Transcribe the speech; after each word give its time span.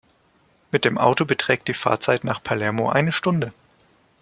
Mit 0.71 0.83
dem 0.83 0.97
Auto 0.97 1.25
beträgt 1.25 1.67
die 1.67 1.75
Fahrzeit 1.75 2.23
nach 2.23 2.41
Palermo 2.41 2.89
eine 2.89 3.11
Stunde. 3.11 3.53